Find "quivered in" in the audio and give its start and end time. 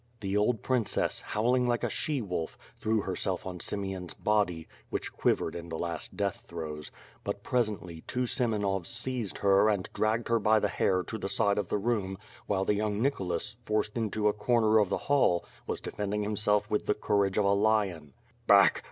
5.13-5.69